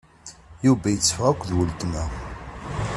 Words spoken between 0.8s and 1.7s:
iteffeɣ akked